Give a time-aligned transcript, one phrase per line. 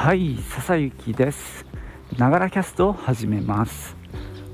[0.00, 1.66] はい笹雪です。
[2.16, 3.94] ながらキャストを始めます。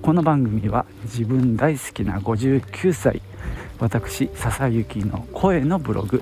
[0.03, 3.23] この番組は自分大好きな59歳
[3.79, 6.21] 私笹雪の声のブログ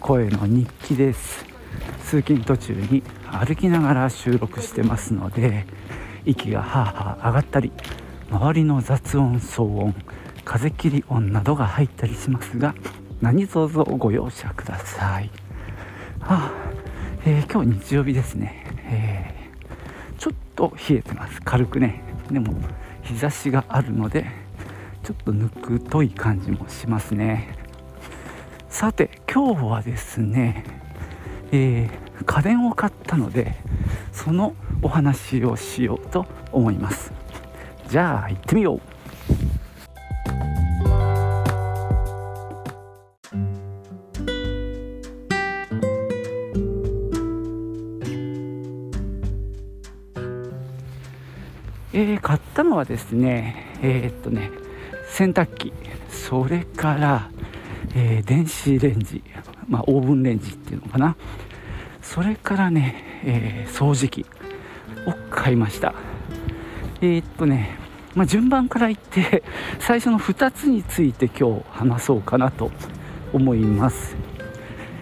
[0.00, 1.44] 声の日記です。
[2.06, 5.66] 通勤途中に歩きながら収録してますので
[6.24, 7.70] 息がハーハー上がったり
[8.30, 9.94] 周りの雑音騒音
[10.46, 12.74] 風切り音などが入ったりしますが
[13.20, 15.30] 何卒ご容赦ください、
[16.20, 16.61] はあ
[17.24, 21.40] えー、今日日曜日ですね、えー、ちょっと冷えてます。
[21.42, 22.02] 軽くね。
[22.32, 22.52] でも
[23.02, 24.26] 日差しがあるので
[25.04, 27.56] ちょっとぬくとい感じもしますね。
[28.68, 30.64] さて今日はですね、
[31.52, 33.54] えー、家電を買ったので
[34.10, 37.12] そのお話をしようと思います。
[37.88, 38.91] じゃあ行ってみよう。
[52.82, 54.50] はですねえー、っとね
[55.08, 55.72] 洗濯機
[56.08, 57.30] それから、
[57.94, 59.22] えー、電子レンジ、
[59.68, 61.16] まあ、オーブンレンジっていうのかな。
[62.00, 64.26] それからね、え掃除機
[65.06, 65.94] を買いました。
[67.00, 67.78] えっとね
[68.14, 69.42] まあ、順番から言って
[69.78, 72.70] 最初の2つについて今日話そうかなと
[73.32, 74.16] 思います、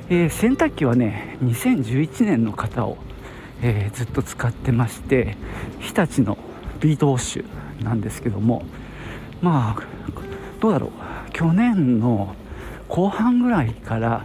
[0.08, 2.98] え洗濯機はね2011年の型を、
[3.62, 5.36] えずっと使ってまして
[5.80, 6.38] 日立の
[6.80, 7.44] ビートウォッシュ
[7.82, 8.64] なんですけども
[9.42, 9.82] まあ
[10.60, 10.90] どうだろう。
[11.32, 12.34] 去年の
[12.88, 14.24] 後半ぐらいから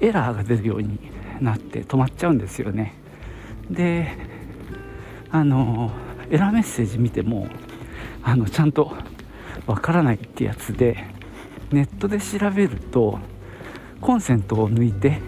[0.00, 0.98] エラーが出るように
[1.40, 2.94] なって止まっちゃうんですよね。
[3.70, 4.08] で
[5.30, 5.90] あの
[6.30, 7.48] エラーメッセージ見ても
[8.22, 8.92] あのちゃんと
[9.66, 11.04] わからないってやつで
[11.70, 13.18] ネットで調べると
[14.00, 15.20] コンセントを抜いて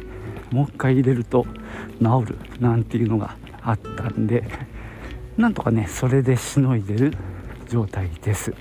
[0.50, 1.46] もう一回入れると
[2.00, 4.44] 治るなんていうのがあったんで
[5.36, 7.14] なんとかねそれでしのいでる
[7.70, 8.52] 状態です。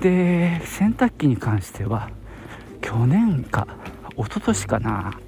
[0.00, 2.10] で洗濯機に関しては
[2.82, 3.66] 去年か
[4.16, 5.18] 一昨年かな。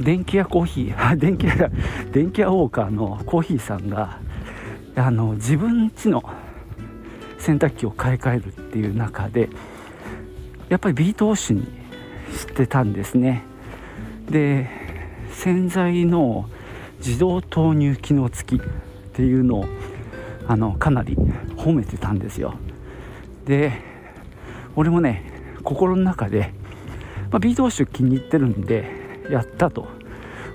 [0.00, 1.70] 電気屋コーヒー電気屋
[2.10, 4.18] 電気屋ウォーカーのコーヒーさんが
[4.96, 6.24] あの自分家の
[7.38, 9.48] 洗濯機を買い替えるっていう中で
[10.68, 11.66] やっぱりビートウォッシュに
[12.32, 13.44] してたんですね。
[14.28, 14.68] で
[15.30, 16.48] 洗剤の
[16.98, 18.66] 自動投入機能付きっ
[19.12, 19.66] ていうのを
[20.46, 21.16] あのかなり
[21.56, 22.54] 褒めてたんですよ。
[23.44, 23.72] で
[24.76, 25.30] 俺もね
[25.62, 26.52] 心の中で、
[27.30, 28.84] まあ、ビートウォッシュ気に入ってるんで
[29.30, 29.86] やったと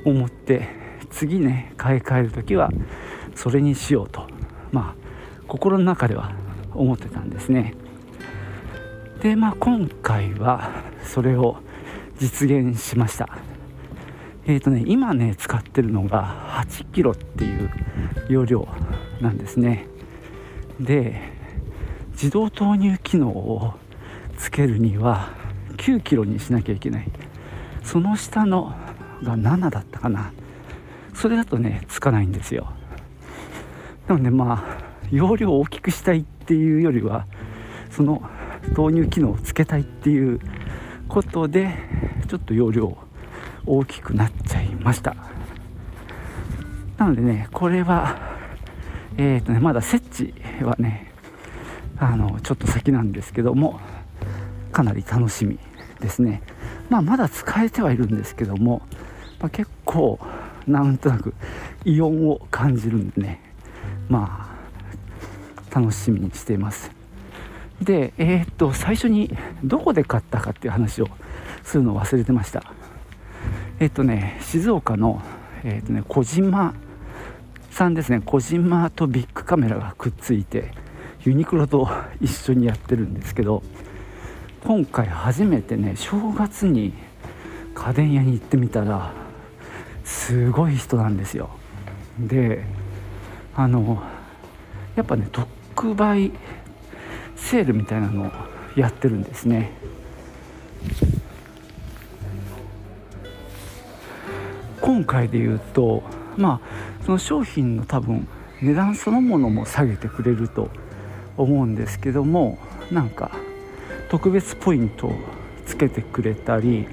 [0.05, 0.67] 思って
[1.09, 2.69] 次ね買い替える時は
[3.35, 4.27] それにしようと
[4.71, 4.95] まあ
[5.47, 6.31] 心の中では
[6.73, 7.73] 思ってたんですね。
[9.21, 10.69] でまあ今回は
[11.03, 11.57] それを
[12.19, 13.37] 実現しました。
[14.45, 17.69] えーとね、今ね使ってるのが8キロっていう
[18.29, 18.67] 容量。
[19.21, 19.85] なんですね。
[20.79, 21.21] で
[22.11, 23.73] 自動投入機能を
[24.37, 25.29] つけるには
[25.77, 27.11] 9キロにしなきゃいけない。
[27.83, 28.73] その下の
[29.23, 30.31] が7だったかな。
[31.13, 32.71] それだとねつかないんですよ。
[34.07, 37.25] なのでまあ容量を大きくしたいっていうよりは
[37.89, 38.21] その
[38.75, 40.39] 投入機能をつけたいっていう
[41.07, 41.75] ことで
[42.27, 42.97] ちょっと容量
[43.65, 45.15] 大きくなっちゃいました。
[46.97, 48.28] なのでねこれは
[49.21, 51.11] えーとねまだ設置はね
[51.97, 53.81] あのちょっと先なんですけども
[54.71, 55.59] かなり楽しみ
[55.99, 56.41] ですね。
[56.89, 58.81] まあまだ使えてはいるんですけども、
[59.41, 60.17] まあ、結構
[60.65, 61.33] なんとなく
[61.83, 63.41] 異音を感じるんでね
[64.07, 64.55] ま
[65.73, 66.89] あ楽しみにしています。
[67.81, 71.09] でえー、っと最初にどこで買ったかっていう話を
[71.63, 72.63] するのを忘れてました。
[73.81, 75.21] えっとね静岡の、
[75.65, 76.73] えっとね、小島
[77.79, 80.73] さんですね小島とビッグカメラがくっついて
[81.23, 81.87] ユニクロと
[82.19, 83.63] 一緒にやってるんですけど
[84.65, 86.93] 今回初めてね正月に
[87.73, 89.13] 家電屋に行ってみたら
[90.03, 91.51] すごい人なんですよ。
[92.19, 92.65] で
[93.55, 94.03] あの
[94.97, 96.33] やっぱね特売
[97.37, 98.31] セールみたいなのを
[98.75, 99.71] やってるんですね。
[104.81, 106.03] 今回で言うと
[106.35, 108.27] まあその商品の多分
[108.61, 110.69] 値段そのものも下げてくれると
[111.37, 112.59] 思うんですけども
[112.91, 113.31] なんか
[114.09, 115.15] 特別ポイントを
[115.65, 116.85] つけてくれたり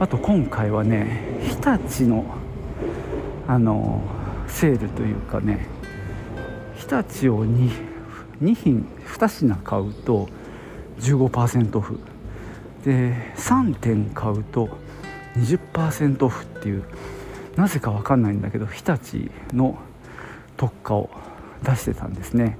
[0.00, 2.24] あと今回はね日立の
[3.46, 4.00] あの
[4.48, 5.66] セールというかね
[6.78, 7.70] 日立を 2,
[8.40, 10.30] 2品2品買うと
[10.98, 12.00] 15%オフ。
[12.86, 14.70] で3点買うと
[15.36, 16.84] 20%オフっていう
[17.56, 19.78] なぜか分かんないんだけど日立の
[20.56, 21.10] 特価を
[21.62, 22.56] 出してたんですね。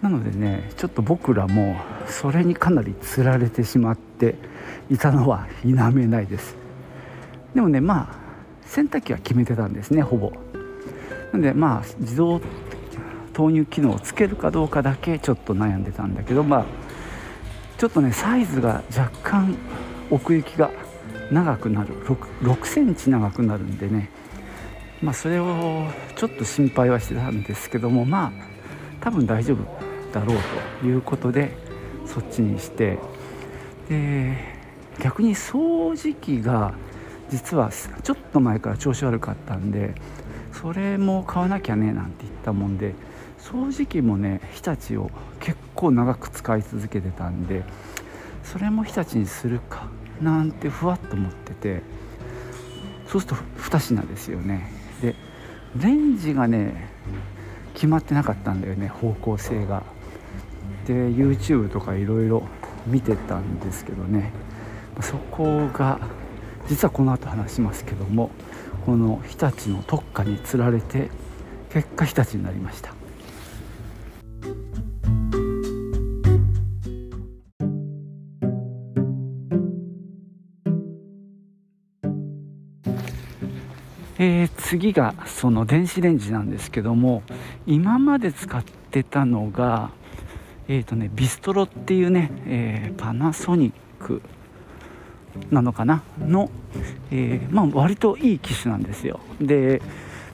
[0.00, 1.76] なのでねちょっと僕らも
[2.06, 4.34] それにかなりつられてしまって
[4.90, 6.56] いたのは否めないです。
[7.54, 8.14] でもねまあ
[8.64, 10.32] 洗濯機は決めてたんですねほぼ。
[11.32, 12.40] なんでまあ自動
[13.32, 16.64] 投入機能をつけるかどうかだけちょっと悩んでたんだけどまあ
[17.78, 19.56] ちょっとねサイズが若干
[20.10, 20.70] 奥行きが
[21.30, 24.10] 長くなる 6, 6センチ長くなるんでね。
[25.02, 25.86] まあそれを
[26.16, 28.32] ちょっと心配はしてたんですけどもまあ
[29.00, 29.64] 多分大丈夫
[30.12, 30.36] だろう
[30.80, 31.56] ということで
[32.06, 32.98] そっちにして。
[33.88, 34.36] で
[35.00, 36.74] 逆に掃除機が
[37.30, 37.70] 実は
[38.02, 39.94] ちょっと前から調子悪かったんで
[40.52, 42.94] それも買わなきゃねなんて言ったもんで
[43.38, 45.10] 掃除機もね日立を
[45.40, 47.64] 結構長く使い続けてたんで
[48.44, 49.88] それも日立にするか。
[50.20, 51.82] なんてふわっと思ってて
[53.08, 54.70] そうすると2品ですよね。
[55.02, 55.14] で
[55.76, 56.88] レンジがね
[57.74, 59.82] 決まってなかったんだよね方向性が。
[60.86, 62.42] で YouTube とかいろいろ
[62.86, 64.32] 見てたんですけどね。
[65.00, 65.98] そこが
[66.68, 68.30] 実はこの後話しますけども
[68.84, 71.08] この日立の特価につられて
[71.70, 72.99] 結果日立になりました。
[84.22, 87.22] えー、次がその電子レンジなんですけども
[87.66, 89.90] 今まで使ってたのが
[90.68, 94.22] えーとね、ビストロっていうね、えー、パナソニック
[95.50, 96.04] なのかな？
[96.20, 96.48] の、
[97.10, 99.18] え、まあ、割といい機種なんですよ。
[99.40, 99.82] で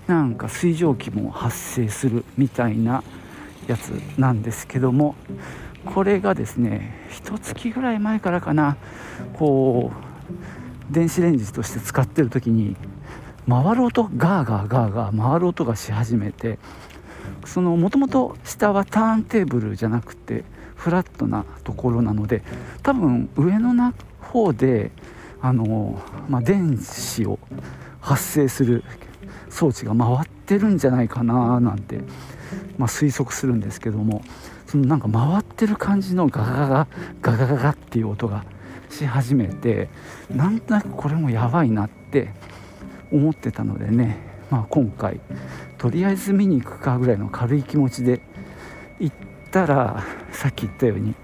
[0.06, 3.02] なんか水蒸気も発生するみたいな
[3.66, 5.14] やつなんですけども
[5.86, 8.76] これがですね一月ぐらい前からかな
[9.32, 9.90] こ
[10.90, 12.76] う電子レンジとして使ってる時に
[13.48, 16.58] 回る音ガーガーガーガー回る音がし始めて
[17.44, 20.44] そのもともと下はターンテーブルじゃなくて
[20.74, 22.42] フラットなところなので
[22.82, 24.90] 多分上の方で
[25.40, 27.38] あの、まあ、電子を
[28.00, 28.84] 発生する
[29.48, 31.98] 装置が回ってるんじゃないかななんて、
[32.78, 34.22] まあ、推測するんですけども
[34.66, 36.86] そのなんか回ってる感じのガガガ
[37.22, 38.44] ガガガガっていう音が
[38.90, 39.88] し始めて
[40.30, 42.32] なんとなくこれもやばいなって
[43.12, 44.18] 思ってたのでね、
[44.50, 45.20] まあ、今回
[45.78, 48.20] とりあえず見に行くかぐらいの軽い気持ちで
[48.98, 49.16] 行っ
[49.50, 51.14] たらさっき言ったように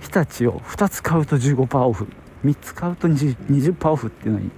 [0.00, 2.08] 日立を2つ買うと15%オフ
[2.44, 4.50] 3つ買うと 20%, オフっていうのに、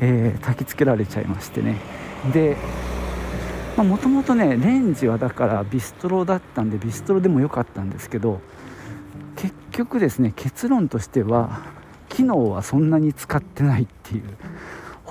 [0.00, 1.80] えー、焚きつけられちゃいましてね。
[2.32, 2.56] で
[3.76, 8.40] もともとねレンジはだからビストロだったんでビストロでも良かったんですけど
[9.36, 11.60] 結局ですね結論としては
[12.08, 14.22] 機能はそんなに使ってないっていう。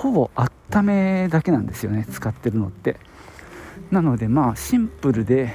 [0.05, 2.97] ほぼ温めだけなんですよね使ってるのって。
[3.89, 5.51] なのでまあシンプルで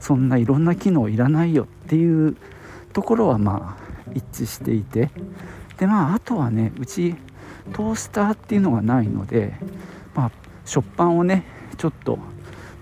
[0.00, 2.36] そんないろんな機能いらないよっていう
[2.92, 5.10] ところはまあ一致していて。
[5.78, 7.14] でまああとはねうち
[7.72, 9.54] トースターっていうのがないので
[10.16, 10.30] まあ
[10.64, 11.44] 食パンをね
[11.78, 12.18] ちょっと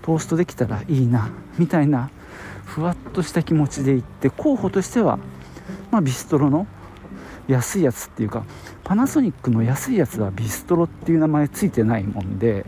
[0.01, 2.09] トーストできたらいいなみたいな
[2.65, 5.19] ふわっとした気持ちでいって候補としては、
[5.91, 6.65] まあ、ビストロの
[7.47, 8.43] 安いやつっていうか
[8.89, 12.65] パナソニックの安いやつはビストロっていう名前ついてないもんで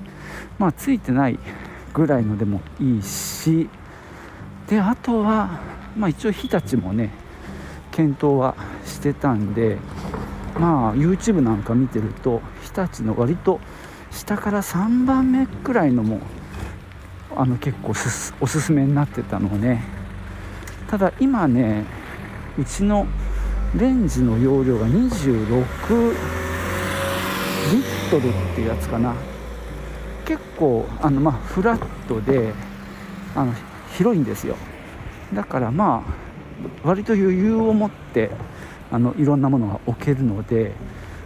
[0.60, 1.39] まあついてない
[1.96, 3.67] ぐらいのでもいいし
[4.67, 5.60] であとは、
[5.98, 7.10] まあ、一応日立もね
[7.89, 8.53] 検討は
[8.86, 9.79] してたんで
[10.60, 13.60] まあ YouTube なんか見てると日立の割と
[14.12, 16.19] 下から3番目くらいのも
[17.36, 17.93] あの結構
[18.41, 19.84] おすすめになってたのね。
[20.88, 21.84] ただ今ね
[22.60, 23.07] うちの
[23.75, 26.13] レンジの容量が26
[27.72, 29.16] リットルっていうやつかな。
[30.25, 32.54] 結構あの、まあ、フラットで
[33.34, 33.54] あの
[33.96, 34.58] 広いんですよ。
[35.34, 38.32] だからまあ割と余裕を持って
[38.92, 40.74] あのいろんなものが置けるので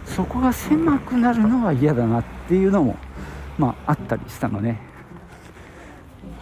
[0.04, 2.96] そこが狭くなるのは嫌だなっていうのも、
[3.58, 4.80] まあ、あったりしたのね。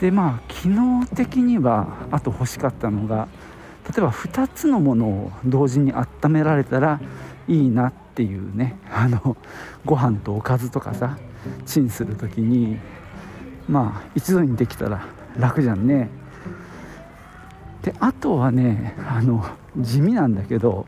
[0.00, 3.26] でまあ機能的にはあと欲しかったのが
[3.84, 7.00] 例えば2つのものを同時に温められたら
[7.46, 8.78] いいなっていうね。
[8.92, 9.36] あの
[9.84, 11.18] ご飯とおかずとかさ
[11.66, 12.78] チンする時に
[13.68, 15.06] まあ一度にできたら
[15.38, 16.08] 楽じゃんね。
[17.82, 19.44] であとはねあの
[19.78, 20.86] 地味なんだけど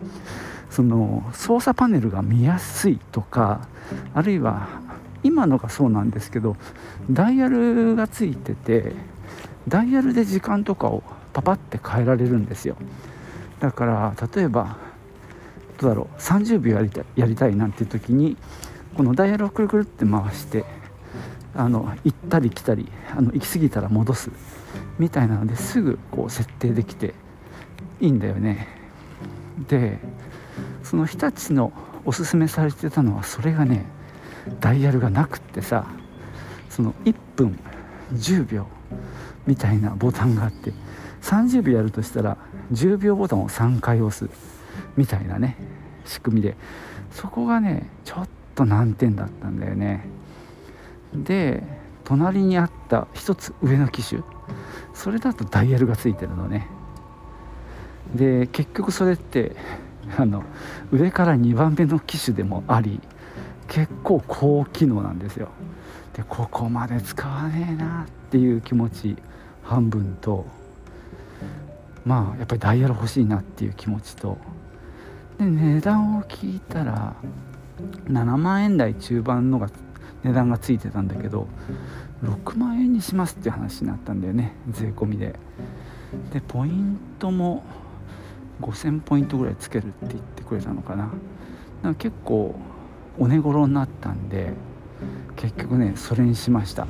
[0.70, 3.60] その操作パネルが見やすいとか
[4.14, 4.68] あるいは
[5.22, 6.56] 今のがそうなんですけど
[7.10, 8.92] ダイヤルがついてて
[9.68, 11.02] ダイヤルで時間とかを
[11.36, 12.76] パパって変えられるんですよ。
[13.60, 14.78] だから例えば
[15.78, 18.38] どうだろう30秒やりたいやりたいなんていう時に
[18.96, 20.64] このダイヤルをくるくるって回して
[21.54, 24.30] あの行ったり来たりあの行き過ぎたら戻す
[24.98, 27.12] みたいなのですぐこう設定できて
[28.00, 28.66] いいんだよね。
[29.68, 29.98] で
[30.82, 31.70] その日立の
[32.06, 33.84] おすすめされてたのはそれがね
[34.60, 35.86] ダイヤルがなくってさ
[36.70, 37.58] その1分
[38.14, 38.66] 10秒
[39.46, 40.72] みたいなボタンがあって
[41.26, 42.36] 30秒やるとしたら
[42.72, 44.30] 10秒ボタンを3回押す
[44.96, 45.56] みたいなね
[46.04, 46.56] 仕組みで。
[47.10, 50.06] そこがねちょっと難点だったんだよね。
[51.14, 51.62] で
[52.04, 54.22] 隣にあった1つ上の機種。
[54.94, 56.68] それだとダイヤルがついてるのね。
[58.14, 59.56] で結局それって
[60.16, 60.44] あの
[60.92, 63.00] 上から2番目の機種でもあり
[63.66, 65.48] 結構高機能なんですよ。
[66.14, 69.16] でここまで使わねえなっていう気持ち
[69.64, 70.46] 半分と
[72.06, 74.38] まあやっぱりダイヤル欲しいなっていう気持ちと。
[75.38, 77.14] で値段を聞いたら
[78.06, 79.68] 7万円台中盤のが
[80.22, 81.46] 値段がついてたんだけど
[82.22, 85.34] 6万円にしますっていう話になったんだよね税込みで。
[86.32, 87.64] でポイントも
[88.60, 91.10] 5000ポイントぐらいつけるって言ってくれたのかな。
[91.82, 92.54] か結構
[93.18, 94.52] お値頃になったんで
[95.34, 96.86] 結局ねそれにしました。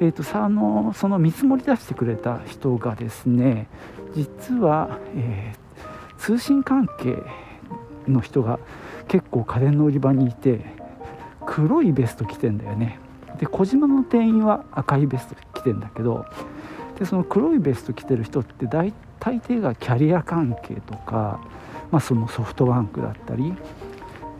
[0.00, 3.66] えーと、さあのその見積もり出してくれた人がですね
[4.14, 7.22] 実は、えー、通信関係
[8.06, 8.58] の人が
[9.08, 10.60] 結構家電の売り場にいて
[11.46, 12.98] 黒いベスト着てんだよね。
[13.38, 16.24] で小島の店員は赤いベスト着てんだけど
[16.98, 21.40] でその黒いベスト着てる人って大大抵がキャリア関係とか、
[21.90, 23.54] まあ、そのソフトバンクだったり、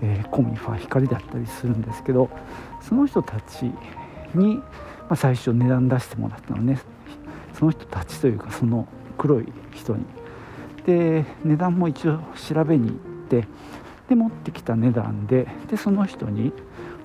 [0.03, 2.29] えー、コミファ光だったりするんですけど
[2.81, 3.73] その人たち
[4.35, 4.65] に、ま
[5.11, 6.79] あ、最初値段出してもらったのね。
[7.55, 8.87] その人たちというかその
[9.17, 10.05] 黒い人に。
[10.85, 12.99] で値段も一応調べに行っ
[13.29, 13.49] て
[14.09, 16.53] で持ってきた値段ででその人に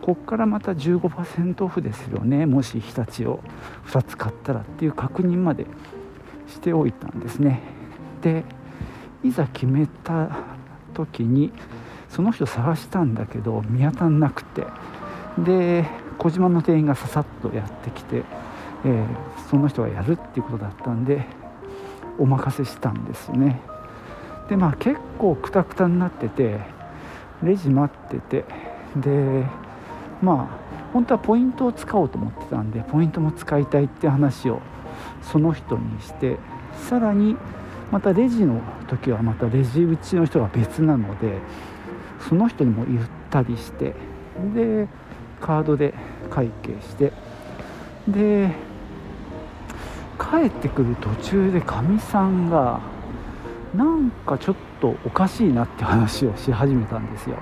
[0.01, 2.45] こっからまた15%オフですよね。
[2.45, 3.39] もし日立を
[3.88, 5.65] 2つ買ったらっていう確認まで
[6.48, 7.62] しておいたんですね。
[8.21, 8.43] で
[9.23, 10.29] いざ決めた
[10.93, 11.51] 時に
[12.09, 14.65] その人探したんだけど見当たんなくて。
[15.37, 15.85] で
[16.17, 18.23] 小島の店員がささっとやってきて、
[18.85, 21.25] えー、その人がやるっていうことだったんで
[22.17, 23.59] お任せしたんですね。
[24.49, 26.59] でまあ結構くたくたになってて
[27.41, 28.45] レジ待ってて
[28.97, 29.45] で
[30.21, 34.61] まあ本当はポイントを使おうと思ってたんでポイントも使いたいって話を
[35.23, 36.37] その人にして
[36.89, 37.37] さらに
[37.91, 41.39] またレジの時はまたレジ打ちの人が別なので
[42.27, 43.93] その人にも言ったりして
[44.55, 44.88] で
[45.41, 45.93] カードで
[46.29, 47.12] 会計して
[48.07, 48.55] で
[50.17, 52.79] 帰ってくる途中でかみさんが
[53.75, 57.38] なんかちょっとおかしいなって話をし始めたんですよ。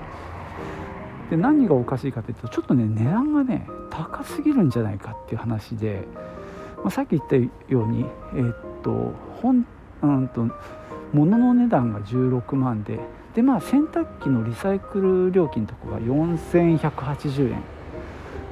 [1.28, 6.04] で何がおかしいかというとちょっとね値段がね高すぎるんじゃないかっていう話で、
[6.78, 8.04] まあ、さっき言ったように
[8.34, 9.64] えー、っと本
[10.02, 10.48] うんと
[11.12, 13.00] 物の値段が16万で
[13.34, 17.80] でまあ洗濯機のリサイクル料金とかが4180円。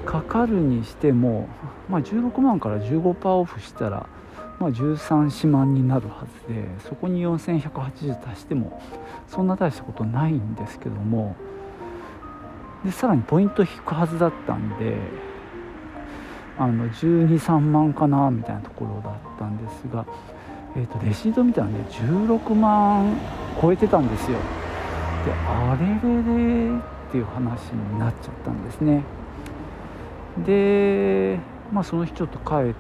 [0.09, 1.49] かかるにしても、
[1.87, 4.07] まあ、16万から15%オフしたら、
[4.59, 8.81] まあ、134万になるはずでそこに4180足しても
[9.29, 11.37] そんな大したことないんですけども
[12.87, 14.97] でさらにポイント引くはずだったんで
[16.57, 20.05] あの123万かなみたいなところだったんですが、
[20.77, 23.17] えーと、レシート見たらね16万
[23.61, 24.39] 超えてたんですよ。
[25.25, 29.03] であれれれっていう話になっちゃったんですね。
[30.47, 31.39] で
[31.73, 32.75] まあその日ちょっと帰っ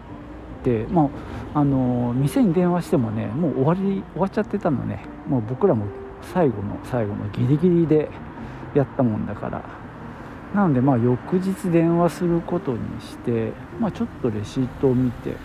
[0.62, 1.10] てま
[1.54, 5.04] ああの店に電話してもねもう終わり終わっちゃってたのね。
[5.28, 5.86] もう僕らも
[6.22, 8.08] 最後の最後のギリギリで
[8.74, 9.88] やったもんだから。
[10.54, 15.36] なのでまあ翌日電話することにして、まあ、ちょっとレシートを見て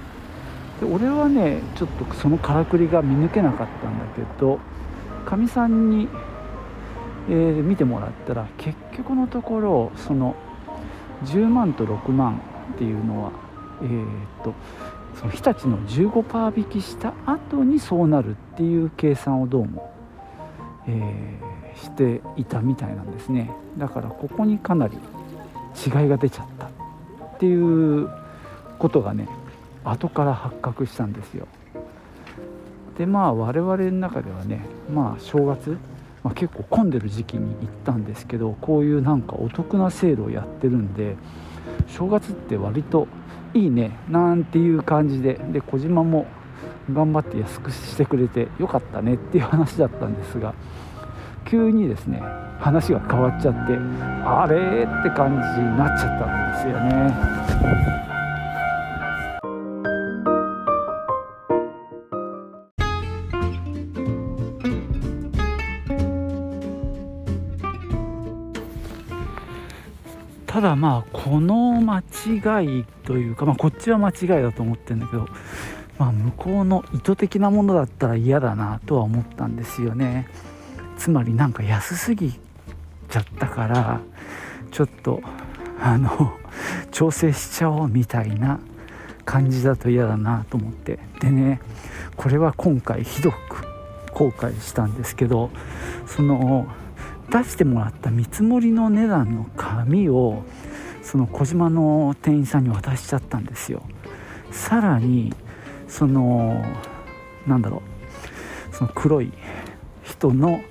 [0.83, 4.59] で俺はねちょっとそのからくりが見抜けなかったんだけど
[5.25, 6.09] かみさんに、
[7.29, 10.35] えー、見てもらったら結局のところその
[11.23, 12.41] 10万と6万
[12.73, 13.31] っていうのは
[13.81, 14.53] えー、っと
[15.17, 19.93] その日立の15%引きした後にそうなるっていう計算をどうも、
[20.87, 23.51] えー、していたみたいなんですね。
[23.77, 24.97] だからここにかなり
[25.85, 26.69] 違いが出ちゃったっ
[27.39, 28.09] ていう
[28.79, 29.29] ことがね
[29.83, 31.47] 後から発覚したんですよ
[32.97, 35.77] でまあ我々の中ではねまあ正月、
[36.23, 41.15] まあ、結構混んでる時期に行ったんですけどこういうなんかお得なセールをやってるんで
[41.87, 43.07] 正月って割と
[43.53, 46.25] いいねなんていう感じでで小島も
[46.91, 50.53] 頑張って安くしてくれてよかったねっていう話だったんですが
[51.45, 52.21] 急にですね
[52.59, 53.77] 話が変わっちゃって
[54.25, 58.12] あれって感じになっちゃったんですよね。
[70.53, 75.27] ただまあこの間違いというか、まあ、こっちは間違いだと思ってるんだけど、
[75.97, 80.27] まあ、向こうの意図的なものだったら嫌だなとは思ったんですよね。
[80.95, 82.39] つまりなんか安すぎ
[83.09, 84.01] ちゃったから
[84.69, 85.21] ちょっと
[85.81, 86.37] あの
[86.91, 88.59] 調整しちゃおうみたいな
[89.25, 90.99] 感じだと嫌だなと思って。
[91.19, 91.61] でね
[92.15, 93.37] これは今回ひどく
[94.13, 95.49] 後悔したんですけど
[96.05, 96.67] その
[97.29, 100.43] 出してもらった見積もりの値段の紙を
[101.01, 103.83] その小島の店員さんに渡しちゃったんですよ。
[104.51, 105.33] さらに
[105.87, 106.63] その
[107.47, 107.81] なんだろ
[108.71, 109.31] うその黒い
[110.03, 110.61] 人の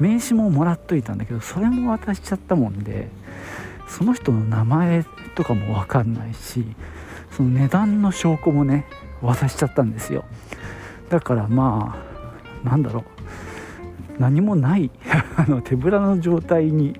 [0.00, 3.08] 名刺ももらっといたんだけどそれも渡しちゃったもんで
[3.88, 6.64] その人の名前とかも分かんないし
[7.30, 8.86] その値段の証拠もね
[9.20, 10.24] 渡しちゃったんですよ。
[11.10, 11.96] だからま
[12.64, 13.13] あなんだろう
[14.18, 14.90] 何もない
[15.36, 16.98] あの手ぶらの状態に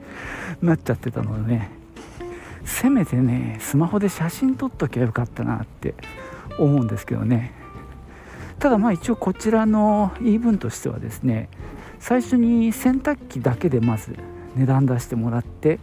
[0.63, 1.71] なっちゃってたのでね。
[2.65, 5.95] せめてねスマホで写真撮っときゃよかったなって
[6.59, 7.53] 思うんですけどね。
[8.59, 11.49] ただまあ一応こちらの言い分としてはですね
[11.99, 14.17] 最初に洗濯機だけでまず
[14.57, 15.79] 値段出してもらって、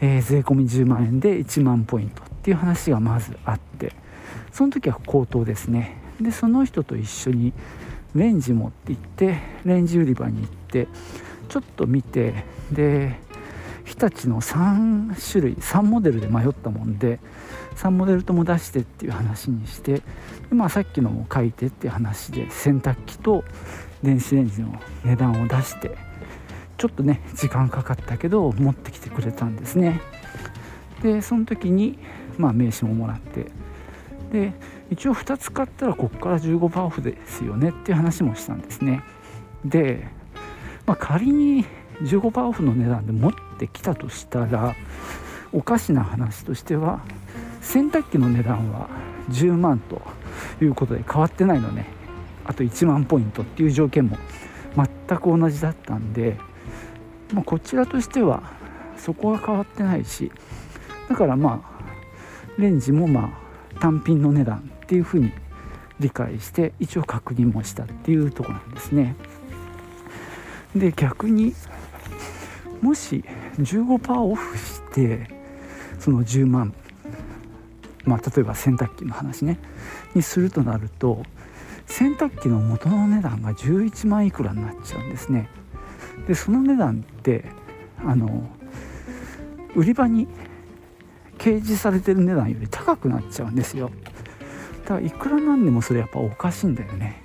[0.00, 3.92] えー、税込み10万円で1万ポイントっていう話がまずあって
[4.52, 5.96] その時は口頭ですね。
[6.20, 7.52] でその人と一緒に
[8.14, 10.88] レンジ持って行ってレンジ売り場に行って
[11.48, 13.18] ちょっと見てで
[13.84, 17.18] 日立の3種類3モデルで迷ったもんで
[17.76, 20.02] 3モデルとも出してっていう話にしてで、
[20.52, 23.44] まあ、さっきのも書いてっていう話で洗濯機と
[24.02, 25.96] 電子レンジの値段を出して
[26.78, 30.00] ちょっとね時間かかったけど持ってきてくれたんですね。
[31.02, 31.98] でその時に、
[32.38, 33.46] まあ、名刺ももらって
[34.32, 34.52] で
[34.90, 39.02] 一応2つ買ったらここから15%オフですよねっていう話もしたんですね。
[39.64, 40.08] で、
[40.86, 41.64] まあ、仮に
[42.02, 44.74] 15%オフの値段で持ってきたとしたら
[45.52, 47.00] おかしな話としては
[47.60, 48.88] 洗濯機の値段は
[49.30, 50.02] 10万と
[50.62, 51.86] いうことで変わってないのね。
[52.44, 54.16] あと1万ポイントっていう条件も
[55.08, 56.36] 全く同じだったんで、
[57.32, 58.42] まあ、こちらとしては
[58.96, 60.32] そこは変わってないし
[61.08, 63.49] だからまあレンジもまあ
[63.80, 65.32] 単品の値段っていうふうに
[65.98, 69.16] 理解して一応確認もしたっていうとこなんですね。
[70.74, 71.54] で逆に
[72.80, 73.24] もし
[73.58, 75.28] 15%オフして
[75.98, 76.74] その10万
[78.04, 79.58] まあ例えば洗濯機の話ね
[80.14, 81.22] にするとなると
[81.86, 85.48] 洗濯機の元の値段が11万いくらになっちゃうんですね
[86.28, 87.44] でその値段って
[88.04, 88.48] あの
[89.74, 90.28] 売り場に
[91.40, 93.90] 掲示されてる値段より高くなっちゃうんですよ。
[94.82, 97.22] だからいくらなんでもそれやっぱおかしいんだよね。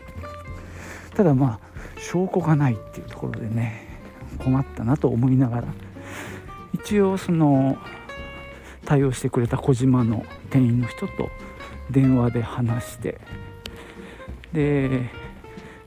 [1.14, 4.00] ただまあ証拠がないっていうところでね
[4.40, 5.68] 困ったなと思いながら。
[6.74, 7.78] 一応その
[8.86, 11.30] 対応してくれた小島の店員の人と
[11.92, 13.20] 電話で話して。
[14.54, 15.10] で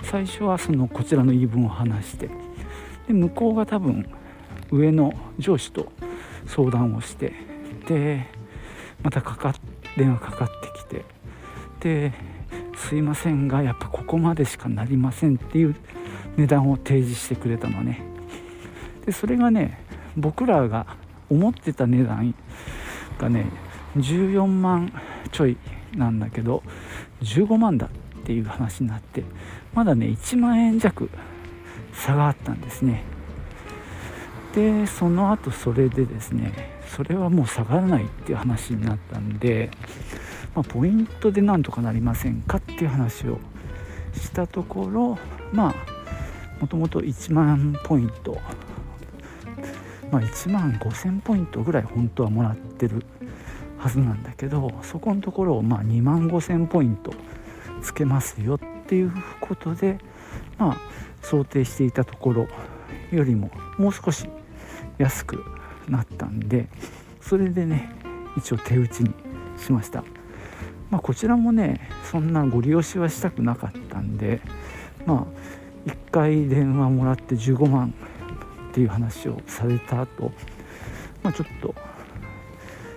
[0.03, 2.29] 最初はそのこちらの言い分を話して。
[3.07, 4.07] で向こうが多分
[4.71, 5.91] 上の上司と
[6.47, 7.48] 相談をして。
[7.89, 8.27] で
[9.03, 9.55] またかか
[9.97, 11.05] 電話かかってきて
[11.81, 12.13] で
[12.77, 15.75] すいませんがやっぱここまでしかなりませんっていう
[16.37, 18.03] 値段を提示してくれたのね。
[19.07, 19.81] でそれがね
[20.17, 20.87] 僕らが
[21.31, 22.35] 思ってた値段
[23.19, 23.47] がね
[23.97, 24.93] 14万
[25.33, 25.57] ちょい
[25.97, 26.63] なんだけど
[27.23, 27.91] 15万だっ
[28.25, 29.25] ていう話になって
[29.75, 31.09] まだね1万円弱
[31.93, 33.03] 差があったんですね。
[34.55, 39.71] でその後それでですねそれはもう下がらないっていう話になったんで、
[40.55, 43.39] まあ、ポイントでなんとかなりませんかっていう話を
[44.15, 45.19] したところ
[45.53, 48.39] まあもともと1万ポイント
[50.11, 53.05] まあ、1万5000ポイントぐらい本当はもらってる
[53.79, 57.13] はずなんだけどそこのところをま2万5000ポイント
[57.83, 59.99] つけますよっていうことで
[60.57, 60.77] まあ
[61.23, 62.49] 想定していたところ
[63.13, 64.29] よりももう少し
[64.99, 65.45] 安く
[65.89, 66.69] なったんで
[67.21, 67.91] それでね
[68.37, 69.13] 一応手打ちに
[69.57, 70.05] しました。
[70.91, 74.41] まあこちらもねそんなご利用しはしたくなかったんで
[75.05, 75.27] ま
[75.87, 77.93] あ1回電話もらって15万
[78.71, 80.33] っていう話をされた後、
[81.23, 81.75] まあちょっと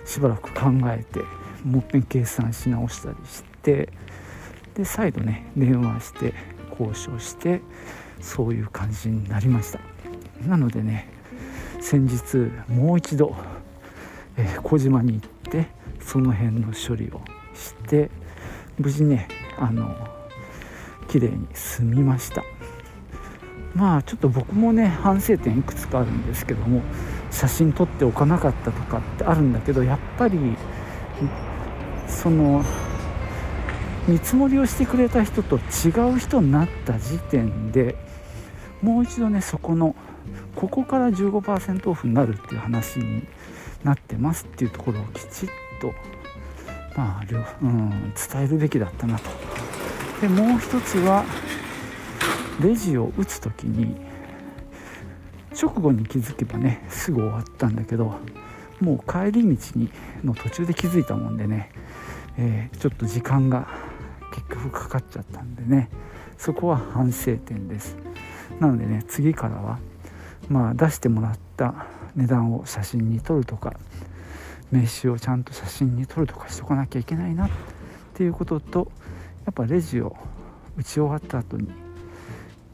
[0.04, 1.20] しばらく考えて
[1.64, 3.88] もっぺん計算し直したりして
[4.74, 6.34] で再度ね電話して
[6.70, 7.60] 交渉して
[8.20, 9.80] そういう感じになりました。
[10.46, 11.11] なのでね
[11.82, 12.36] 先日
[12.72, 13.34] もう一度、
[14.36, 15.66] えー、小島に行って
[16.00, 17.20] その辺の処理を
[17.54, 18.08] して
[18.78, 19.94] 無事ねあの
[21.08, 22.44] 綺麗に済みました。
[23.74, 26.82] まあちょっと僕もね反省点いくつかあるんですけども
[27.30, 30.38] 写真撮っておかなかったとかってあるんだけどやっぱり
[32.06, 32.62] その
[34.06, 37.96] 見積もりをしてくれた人と違う人になった時点で
[38.82, 39.96] もう一度ねそこの
[40.54, 43.26] ここから15%オフになるっていう話に
[43.84, 45.48] なってますっていうところをきちっ
[45.80, 45.92] と
[46.96, 49.30] まあ、うん、伝えるべきだったなと。
[50.20, 51.24] でもう一つは
[52.60, 53.96] レジを打つ時に
[55.60, 58.14] 直後に気づけばねすぐ終わったんだけど
[58.80, 59.90] もう帰り道に
[60.22, 61.70] の途中で気づいたもんでね、
[62.38, 63.68] えー、ちょっと時間が
[64.32, 65.88] 結局かかっちゃったんでね
[66.38, 67.96] そこは反省点です。
[68.58, 69.78] なのでね次からは
[70.52, 73.72] まあ出してもらった値段を写真に撮るとか
[74.70, 77.50] 名刺をちゃんと写真に撮るとかしとかなきゃいけないなっ
[78.12, 78.92] ていうことと
[79.46, 80.14] やっぱレジを
[80.76, 81.68] 打ち終わった後に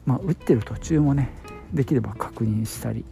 [0.05, 1.29] まあ打ってる途中もね
[1.73, 3.05] できれば確認したり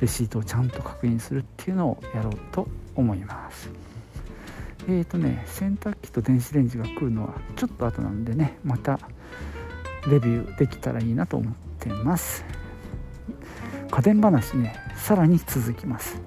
[0.00, 3.68] レシートをちゃんと確認するっていうのをやろうと思います。
[4.88, 8.98] えーとね洗濯機と電子レンジが来るのはちょっと後なんでねまた
[10.06, 12.44] レビューできたらいいなと思ってます。
[13.96, 14.74] 家電話ね。
[14.94, 16.20] さらに続きます。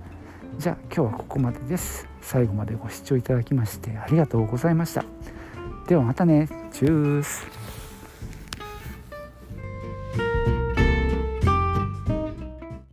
[0.57, 2.07] じゃあ今日はここまでです。
[2.19, 5.05] 最後までご視聴いただきましてありがとうございました。
[5.87, 6.49] ではまたね。
[6.71, 7.58] チュース。